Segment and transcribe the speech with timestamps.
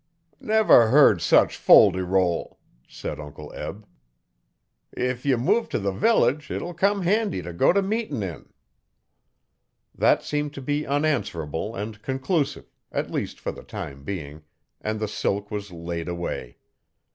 [0.39, 2.57] 'Never heard such fol de rol,'
[2.87, 3.85] said Uncle Eb.
[4.97, 8.51] 'If ye move t' the village it'll come handy t' go t' meetin' in.'
[9.93, 14.41] That seemed to be unanswerable and conclusive, at least for the time being,
[14.81, 16.57] and the silk was laid away.